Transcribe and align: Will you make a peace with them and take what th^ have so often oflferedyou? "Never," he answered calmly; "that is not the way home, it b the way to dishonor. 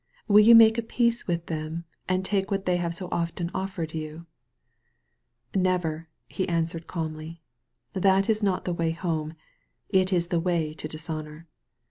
Will 0.27 0.39
you 0.39 0.55
make 0.55 0.79
a 0.79 0.81
peace 0.81 1.27
with 1.27 1.45
them 1.45 1.85
and 2.09 2.25
take 2.25 2.49
what 2.49 2.65
th^ 2.65 2.75
have 2.79 2.95
so 2.95 3.07
often 3.11 3.51
oflferedyou? 3.51 4.25
"Never," 5.53 6.07
he 6.27 6.49
answered 6.49 6.87
calmly; 6.87 7.43
"that 7.93 8.27
is 8.27 8.41
not 8.41 8.65
the 8.65 8.73
way 8.73 8.89
home, 8.93 9.35
it 9.89 10.09
b 10.09 10.17
the 10.21 10.39
way 10.39 10.73
to 10.73 10.87
dishonor. 10.87 11.47